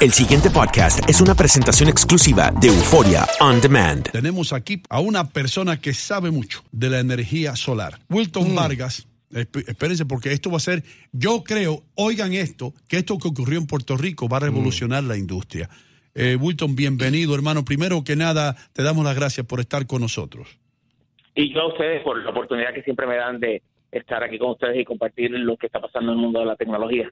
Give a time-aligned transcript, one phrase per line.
[0.00, 4.10] El siguiente podcast es una presentación exclusiva de Euforia On Demand.
[4.10, 7.94] Tenemos aquí a una persona que sabe mucho de la energía solar.
[8.10, 9.06] Wilton Vargas.
[9.32, 10.82] esp- Espérense, porque esto va a ser,
[11.12, 15.16] yo creo, oigan esto, que esto que ocurrió en Puerto Rico va a revolucionar la
[15.16, 15.68] industria.
[16.14, 17.64] Eh, Wilton, bienvenido, hermano.
[17.64, 20.48] Primero que nada, te damos las gracias por estar con nosotros.
[21.34, 24.50] y yo a ustedes por la oportunidad que siempre me dan de estar aquí con
[24.50, 27.10] ustedes y compartir lo que está pasando en el mundo de la tecnología.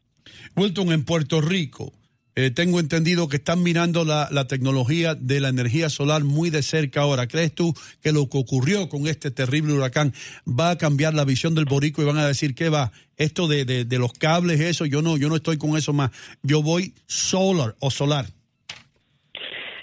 [0.56, 1.92] Wilton, en Puerto Rico,
[2.36, 7.02] eh, tengo entendido que están mirando la, tecnología de la energía solar muy de cerca
[7.02, 7.26] ahora.
[7.26, 10.12] ¿Crees tú que lo que ocurrió con este terrible huracán
[10.46, 12.92] va a cambiar la visión del borico y van a decir que va?
[13.16, 16.10] Esto de los cables, eso, yo no, yo no estoy con eso más.
[16.42, 18.26] Yo voy solar o solar.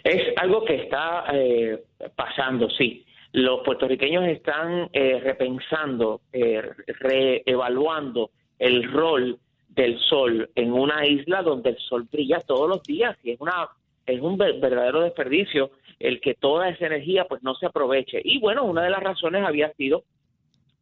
[0.03, 1.83] Es algo que está eh,
[2.15, 3.05] pasando, sí.
[3.33, 6.61] Los puertorriqueños están eh, repensando, eh,
[6.99, 9.39] reevaluando el rol
[9.75, 13.70] del sol en una isla donde el sol brilla todos los días y es una
[14.05, 18.20] es un ver- verdadero desperdicio el que toda esa energía pues no se aproveche.
[18.23, 20.04] Y bueno, una de las razones había sido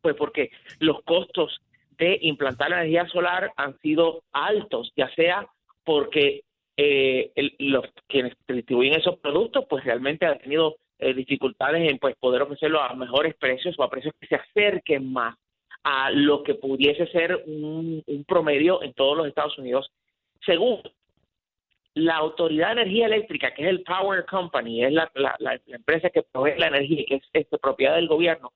[0.02, 1.60] pues porque los costos
[1.98, 5.48] de implantar la energía solar han sido altos, ya sea
[5.84, 6.44] porque
[6.78, 12.16] eh, el- los quienes distribuyen esos productos pues realmente han tenido eh, dificultades en pues
[12.16, 15.36] poder ofrecerlo a mejores precios o a precios que se acerquen más
[15.84, 19.92] a lo que pudiese ser un, promedio en todos los Estados Unidos.
[20.46, 20.92] Segundo,
[21.94, 25.10] la Autoridad de Energía Eléctrica, que es el Power Company, es la,
[25.68, 28.52] empresa que provee la energía que es propiedad del gobierno,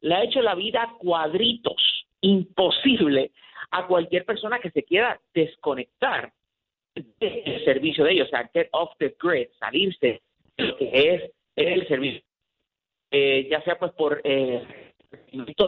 [0.00, 3.32] le ha hecho la vida cuadritos, imposible
[3.70, 6.32] a cualquier persona que se quiera desconectar
[6.94, 10.22] del servicio de ellos, o sea, get off the grid, salirse
[10.56, 12.22] de lo que es el servicio.
[13.10, 14.62] Eh, ya sea pues por eh,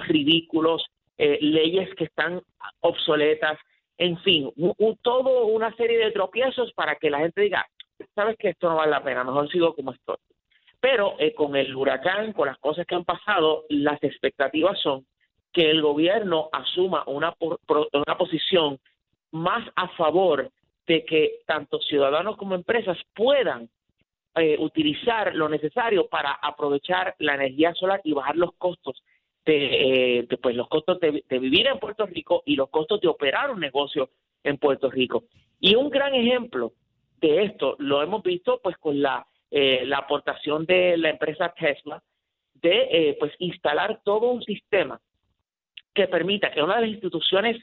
[0.08, 0.84] ridículos,
[1.18, 2.42] eh, leyes que están
[2.80, 3.58] obsoletas,
[3.98, 7.66] en fin, un, un- todo una serie de tropiezos para que la gente diga,
[8.14, 10.16] sabes que esto no vale la pena, mejor sigo como estoy.
[10.80, 15.06] Pero eh, con el huracán, con las cosas que han pasado, las expectativas son
[15.52, 17.58] que el gobierno asuma una, por-
[17.92, 18.78] una posición
[19.32, 20.50] más a favor
[20.86, 23.68] de que tanto ciudadanos como empresas puedan
[24.36, 29.02] eh, utilizar lo necesario para aprovechar la energía solar y bajar los costos
[29.46, 33.08] de, eh, de, pues los costos de, vivir en Puerto Rico y los costos de
[33.08, 34.10] operar un negocio
[34.44, 35.24] en Puerto Rico.
[35.60, 36.72] Y un gran ejemplo
[37.20, 42.02] de esto lo hemos visto pues con la, eh, la aportación de la empresa Tesla
[42.54, 45.00] de eh, pues instalar todo un sistema
[45.94, 47.56] que permita que una de las instituciones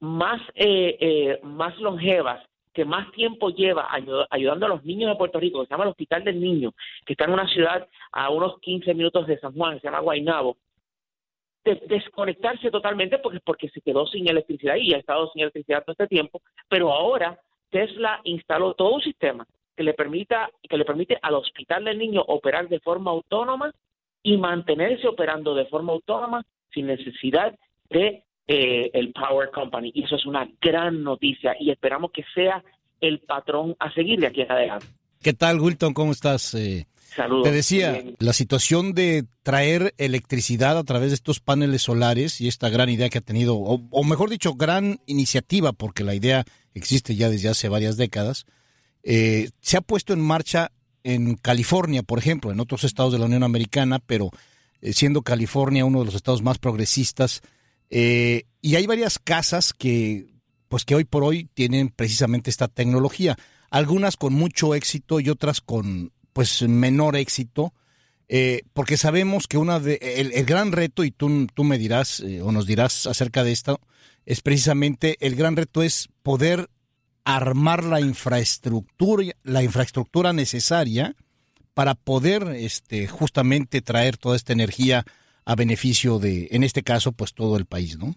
[0.00, 2.42] más eh, eh, más longevas
[2.72, 5.84] que más tiempo lleva ayu- ayudando a los niños de Puerto Rico, que se llama
[5.84, 6.72] el Hospital del Niño,
[7.06, 10.58] que está en una ciudad a unos 15 minutos de San Juan, se llama Guaynabo,
[11.66, 15.92] de- desconectarse totalmente porque, porque se quedó sin electricidad y ha estado sin electricidad todo
[15.92, 17.38] este tiempo, pero ahora
[17.70, 19.46] Tesla instaló todo un sistema
[19.76, 23.72] que le permita que le permite al Hospital del Niño operar de forma autónoma
[24.22, 27.54] y mantenerse operando de forma autónoma sin necesidad
[27.90, 29.92] de eh, el Power Company.
[29.94, 32.62] Eso es una gran noticia y esperamos que sea
[33.00, 34.86] el patrón a seguir de aquí en adelante.
[35.26, 35.92] ¿Qué tal, Wilton?
[35.92, 36.54] ¿Cómo estás?
[36.54, 37.42] Eh, Saludos.
[37.42, 38.14] te decía, Bien.
[38.20, 43.08] la situación de traer electricidad a través de estos paneles solares y esta gran idea
[43.08, 46.44] que ha tenido, o, o mejor dicho, gran iniciativa, porque la idea
[46.74, 48.46] existe ya desde hace varias décadas,
[49.02, 50.70] eh, se ha puesto en marcha
[51.02, 54.30] en California, por ejemplo, en otros estados de la Unión Americana, pero
[54.80, 57.42] eh, siendo California uno de los estados más progresistas,
[57.90, 60.28] eh, y hay varias casas que,
[60.68, 63.36] pues que hoy por hoy tienen precisamente esta tecnología,
[63.70, 67.72] algunas con mucho éxito y otras con pues menor éxito,
[68.28, 72.42] eh, porque sabemos que una de el, gran reto y tú, tú me dirás eh,
[72.42, 73.78] o nos dirás acerca de esto
[74.24, 76.66] es precisamente el gran reto es poder
[77.24, 81.14] armar la infraestructura la infraestructura necesaria
[81.72, 85.04] para poder este justamente traer toda esta energía
[85.44, 88.12] a beneficio de en este caso pues todo el país, ¿no?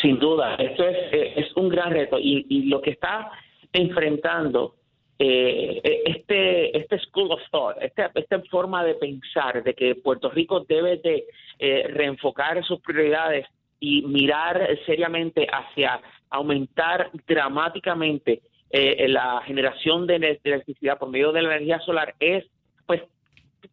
[0.00, 0.96] Sin duda, esto es,
[1.36, 3.30] es un gran reto y lo que está
[3.76, 4.74] enfrentando
[5.18, 10.60] eh, este este school of thought, esta, esta forma de pensar de que Puerto Rico
[10.60, 11.24] debe de
[11.58, 13.46] eh, reenfocar sus prioridades
[13.80, 21.54] y mirar seriamente hacia aumentar dramáticamente eh, la generación de, electricidad por medio de la
[21.54, 22.44] energía solar es
[22.86, 23.02] pues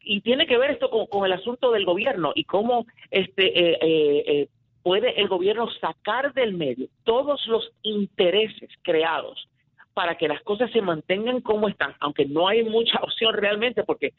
[0.01, 3.78] y tiene que ver esto con, con el asunto del gobierno y cómo este eh,
[3.81, 4.48] eh, eh,
[4.81, 9.48] puede el gobierno sacar del medio todos los intereses creados
[9.94, 14.13] para que las cosas se mantengan como están, aunque no hay mucha opción realmente, porque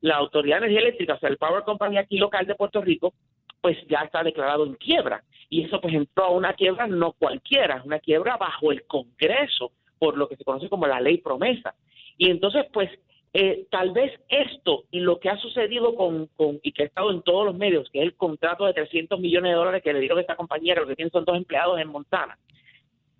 [0.00, 3.12] la Autoridad de Energía Eléctrica, o sea, el Power Company aquí local de Puerto Rico,
[3.60, 5.22] pues ya está declarado en quiebra.
[5.50, 9.72] Y eso pues entró a una quiebra no cualquiera, es una quiebra bajo el Congreso,
[9.98, 11.74] por lo que se conoce como la ley promesa.
[12.16, 12.90] Y entonces, pues,
[13.32, 17.12] eh, tal vez esto y lo que ha sucedido con, con, y que ha estado
[17.12, 20.00] en todos los medios, que es el contrato de 300 millones de dólares que le
[20.00, 22.36] dieron a esta compañía, que lo que tienen son dos empleados en Montana,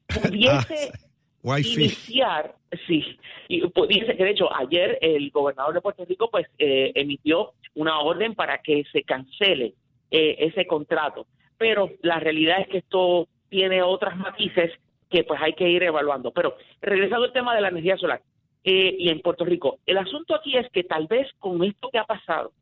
[0.23, 1.10] pudiese Ah,
[1.43, 2.55] iniciar,
[2.87, 7.53] sí, y pudiese que de hecho ayer el gobernador de Puerto Rico pues eh, emitió
[7.75, 9.75] una orden para que se cancele
[10.11, 11.27] eh, ese contrato,
[11.57, 14.73] pero la realidad es que esto tiene otras matices
[15.11, 16.31] que pues hay que ir evaluando.
[16.31, 18.23] Pero regresando al tema de la energía solar
[18.65, 21.99] eh, y en Puerto Rico, el asunto aquí es que tal vez con esto que
[21.99, 22.53] ha pasado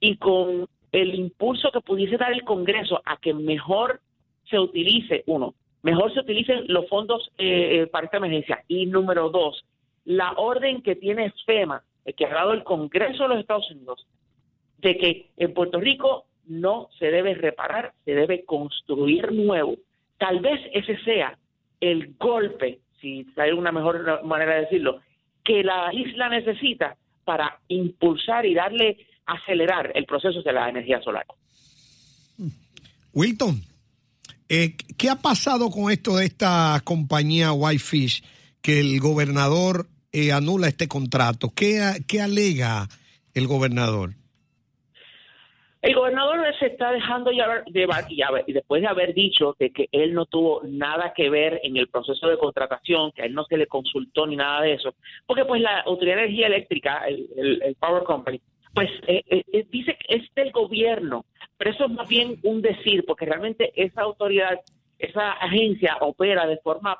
[0.00, 4.00] y con el impulso que pudiese dar el Congreso a que mejor
[4.48, 8.64] se utilice, uno, mejor se utilicen los fondos eh, eh, para esta emergencia.
[8.66, 9.64] Y número dos,
[10.06, 14.06] la orden que tiene FEMA, eh, que ha dado el Congreso de los Estados Unidos,
[14.78, 19.76] de que en Puerto Rico no se debe reparar, se debe construir nuevo.
[20.16, 21.38] Tal vez ese sea
[21.80, 25.00] el golpe, si hay una mejor manera de decirlo,
[25.44, 26.96] que la isla necesita
[27.26, 31.26] para impulsar y darle, acelerar el proceso de la energía solar.
[33.12, 33.60] Wilton,
[34.48, 38.22] eh, ¿qué ha pasado con esto de esta compañía Whitefish
[38.62, 41.50] que el gobernador eh, anula este contrato?
[41.54, 42.88] ¿Qué, ¿Qué alega
[43.34, 44.12] el gobernador?
[45.82, 47.62] El gobernador se está dejando llevar,
[48.46, 51.88] y, después de haber dicho de que él no tuvo nada que ver en el
[51.88, 54.94] proceso de contratación, que a él no se le consultó ni nada de eso,
[55.26, 58.40] porque pues la Autoridad de Energía Eléctrica, el, el- el Power Company,
[58.74, 61.24] pues eh, eh, eh, dice que es del gobierno,
[61.56, 64.60] pero eso es más bien un decir, porque realmente esa autoridad,
[64.98, 66.98] esa agencia opera de forma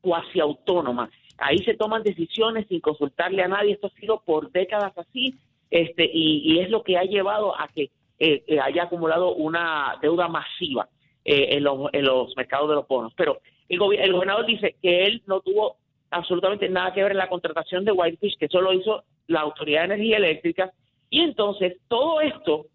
[0.00, 1.10] cuasi autónoma.
[1.38, 3.72] Ahí se toman decisiones sin consultarle a nadie.
[3.72, 5.36] Esto ha sido por décadas así,
[5.70, 10.88] este, y, es lo que ha llevado a que eh, haya acumulado una deuda masiva
[11.24, 13.12] en, los, en los mercados de los bonos.
[13.14, 15.76] Pero el, el gobernador dice que él no tuvo
[16.10, 19.94] absolutamente nada que ver en la contratación de Whitefish, que solo hizo la Autoridad de
[19.94, 20.72] Energía Eléctrica.
[21.10, 22.66] Y entonces todo esto,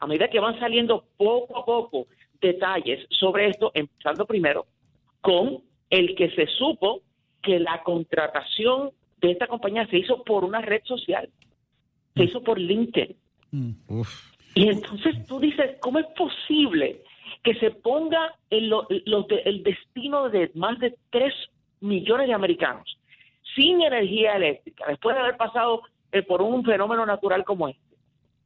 [0.00, 2.06] a medida que van saliendo poco a poco
[2.40, 4.66] detalles sobre esto, empezando primero
[5.20, 7.02] con el que se supo
[7.42, 8.90] que la contratación
[9.20, 11.28] de esta compañía se hizo por una red social,
[12.14, 13.16] se hizo por LinkedIn.
[13.88, 14.32] Uf.
[14.54, 17.02] Y entonces tú dices, ¿cómo es posible
[17.42, 21.32] que se ponga en lo- lo de- el destino de más de 3
[21.80, 22.98] millones de americanos
[23.54, 25.82] sin energía eléctrica, después de haber pasado
[26.12, 27.96] eh, por un fenómeno natural como este,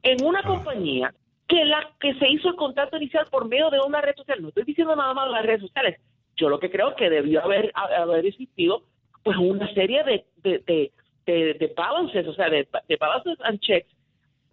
[0.03, 1.15] en una compañía
[1.47, 4.41] que la que se hizo el contrato inicial por medio de una red social?
[4.43, 6.01] No estoy diciendo nada más de las redes sociales.
[6.37, 8.85] Yo lo que creo es que debió haber, haber existido
[9.23, 10.93] pues una serie de, de, de,
[11.27, 13.89] de- de balances, o sea, de, de balances and checks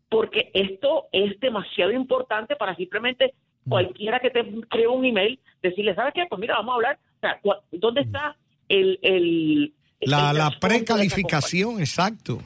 [0.10, 3.34] porque esto es demasiado importante para simplemente
[3.68, 6.26] cualquiera que te cree un email decirle, ¿sabes qué?
[6.28, 7.00] Pues mira, vamos a hablar.
[7.18, 7.40] O sea,
[7.72, 8.36] ¿dónde está
[8.68, 8.98] el...
[9.04, 12.40] el La, el la precalificación, exacto.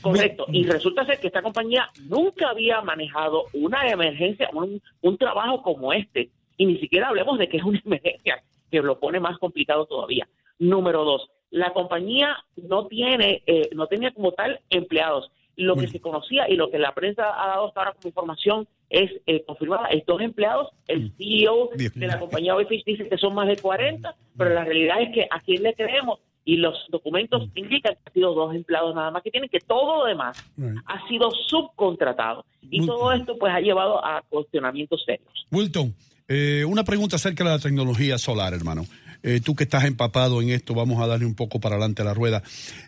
[0.00, 0.46] Correcto.
[0.52, 5.92] Y resulta ser que esta compañía nunca había manejado una emergencia, un, un trabajo como
[5.92, 6.30] este.
[6.56, 10.28] Y ni siquiera hablemos de que es una emergencia, que lo pone más complicado todavía.
[10.58, 15.30] Número dos, la compañía no tiene, eh, no tenía como tal empleados.
[15.56, 18.68] Lo que se conocía y lo que la prensa ha dado hasta ahora como información
[18.90, 19.88] es eh, confirmada.
[19.88, 20.68] Es dos empleados.
[20.86, 24.64] El CEO Dios de la compañía Whitefish dice que son más de 40, pero la
[24.64, 28.54] realidad es que a quién le creemos y los documentos indican que han sido dos
[28.54, 30.78] empleados nada más que tienen que todo lo demás Right.
[30.86, 35.28] ha sido subcontratado y todo esto pues ha llevado a cuestionamientos serios.
[35.52, 35.94] Wilton,
[36.26, 38.86] eh, una pregunta acerca de la tecnología solar, hermano.
[39.22, 42.06] Eh, tú que estás empapado en esto, vamos a darle un poco para adelante a
[42.06, 42.42] la rueda.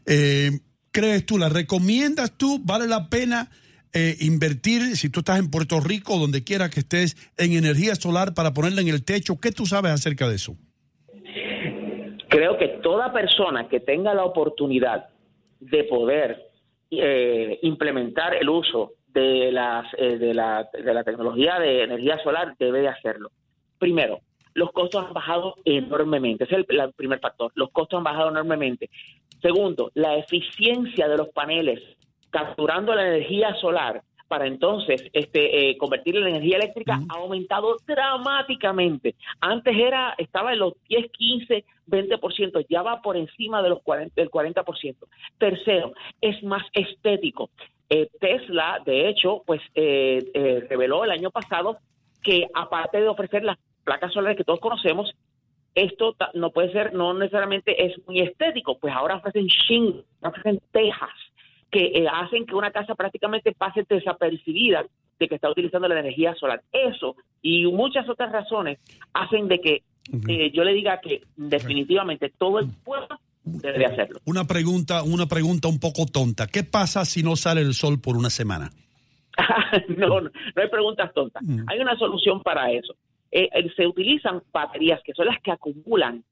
[0.06, 0.52] Eh,
[0.90, 2.60] ¿Crees tú, la recomiendas tú?
[2.64, 3.50] ¿Vale la pena
[3.92, 8.32] eh, invertir, si tú estás en Puerto Rico, donde quiera que estés, en energía solar
[8.32, 9.38] para ponerla en el techo?
[9.38, 10.56] ¿Qué tú sabes acerca de eso?
[12.30, 15.08] Creo que toda persona que tenga la oportunidad
[15.58, 16.46] de poder
[16.88, 22.54] eh, implementar el uso de, las, eh, de, la, de la tecnología de energía solar
[22.56, 23.32] debe de hacerlo.
[23.80, 24.20] Primero,
[24.54, 26.44] los costos han bajado enormemente.
[26.44, 27.50] Ese es el, el primer factor.
[27.56, 28.90] Los costos han bajado enormemente.
[29.42, 31.80] Segundo, la eficiencia de los paneles
[32.30, 39.16] capturando la energía solar para entonces este, eh, convertirla en energía eléctrica ha aumentado dramáticamente.
[39.40, 44.14] Antes era estaba en los 10, 15, 20%, ya va por encima de los 40,
[44.14, 44.94] del 40%.
[45.36, 47.50] Tercero, es más estético.
[47.88, 51.78] Eh, Tesla, de hecho, pues eh, eh, reveló el año pasado
[52.22, 55.12] que aparte de ofrecer las placas solares que todos conocemos,
[55.74, 61.10] esto no puede ser, no necesariamente es muy estético, pues ahora ofrecen shingles, ofrecen tejas
[61.70, 64.84] que eh, hacen que una casa prácticamente pase desapercibida
[65.18, 66.62] de que está utilizando la energía solar.
[66.72, 68.78] Eso y muchas otras razones
[69.12, 69.82] hacen de que
[70.28, 74.20] eh, yo le diga que definitivamente todo el pueblo debe de hacerlo.
[74.24, 76.46] Una pregunta, una pregunta un poco tonta.
[76.46, 78.70] ¿Qué pasa si no sale el sol por una semana?
[79.96, 81.42] no, no, hay preguntas tontas.
[81.44, 81.64] Mm.
[81.68, 82.94] Hay una solución para eso.
[83.30, 86.24] Eh, se utilizan baterías que son las que acumulan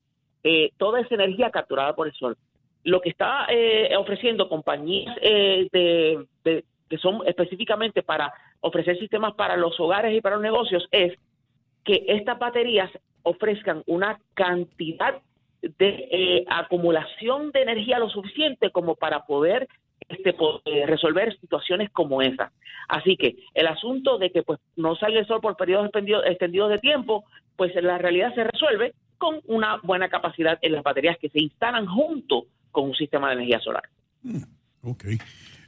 [0.43, 2.37] eh, toda esa energía capturada por el sol.
[2.89, 3.47] Lo que está
[3.99, 6.27] ofreciendo compañías de,
[6.89, 11.13] que son específicamente para ofrecer sistemas para los hogares y para los negocios es
[11.85, 12.91] que estas baterías
[13.23, 15.21] ofrezcan una cantidad
[15.61, 19.69] de acumulación de energía lo suficiente como para poder
[20.09, 22.53] este, eh, resolver situaciones como esa.
[22.89, 25.91] Así que el asunto de que pues no salga el sol por periodos
[26.27, 27.25] extendidos de tiempo,
[27.57, 31.41] pues en la realidad se resuelve con una buena capacidad en las baterías que se
[31.41, 33.85] instalan junto con un sistema de energía solar.
[34.23, 34.43] Mm,
[34.83, 35.05] ok.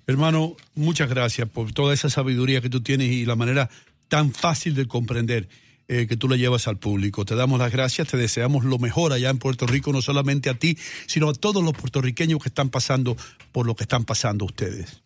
[0.07, 3.71] Hermano, muchas gracias por toda esa sabiduría que tú tienes y la manera
[4.09, 5.49] tan fácil de comprender
[5.93, 7.25] eh, que tú le llevas al público.
[7.25, 10.55] Te damos las gracias, te deseamos lo mejor allá en Puerto Rico, no solamente a
[10.55, 10.77] ti,
[11.07, 13.17] sino a todos los puertorriqueños que están pasando
[13.53, 15.03] por lo que están pasando ustedes.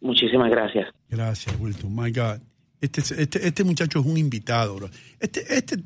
[0.00, 0.88] Muchísimas gracias.
[1.08, 1.94] Gracias, Wilton.
[1.94, 2.40] My God.
[2.80, 4.90] Este, este, este muchacho es un invitado.
[5.20, 5.76] Este, este,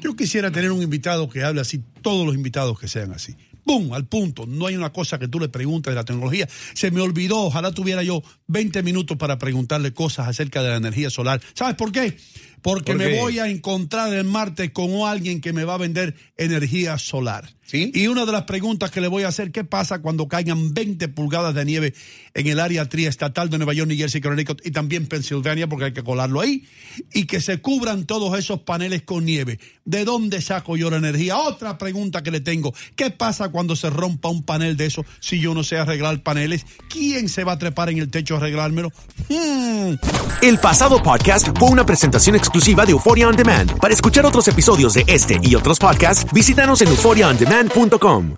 [0.00, 3.36] yo quisiera tener un invitado que hable así, todos los invitados que sean así.
[3.64, 3.92] ¡Pum!
[3.92, 4.46] Al punto.
[4.46, 6.48] No hay una cosa que tú le preguntes de la tecnología.
[6.74, 11.10] Se me olvidó, ojalá tuviera yo 20 minutos para preguntarle cosas acerca de la energía
[11.10, 11.40] solar.
[11.54, 12.16] ¿Sabes por qué?
[12.62, 16.96] porque me voy a encontrar el martes con alguien que me va a vender energía
[16.96, 17.50] solar.
[17.72, 21.08] Y una de las preguntas que le voy a hacer, ¿qué pasa cuando caigan 20
[21.08, 21.94] pulgadas de nieve
[22.34, 25.92] en el área triestatal de Nueva York, New Jersey, Connecticut y también Pensilvania, porque hay
[25.94, 26.66] que colarlo ahí,
[27.14, 29.58] y que se cubran todos esos paneles con nieve?
[29.86, 31.38] ¿De dónde saco yo la energía?
[31.38, 35.38] Otra pregunta que le tengo, ¿qué pasa cuando se rompa un panel de eso si
[35.40, 36.66] yo no sé arreglar paneles?
[36.88, 38.90] ¿Quién se va a trepar en el techo a arreglármelo?
[39.28, 39.94] Hmm.
[40.40, 43.78] El pasado podcast fue una presentación exclusiva de Euphoria On Demand.
[43.78, 48.36] Para escuchar otros episodios de este y otros podcasts, visítanos en euphoriaondemand.com.